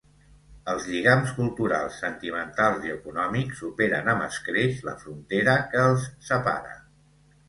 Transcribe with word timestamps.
Els 0.71 0.85
lligams 0.91 1.33
culturals, 1.39 1.99
sentimentals 2.05 2.87
i 2.87 2.93
econòmics 2.93 3.61
superen 3.65 4.09
amb 4.15 4.25
escreix 4.29 4.79
la 4.87 4.95
frontera 5.03 5.55
que 5.75 5.85
els 5.91 6.09
separa. 6.31 6.73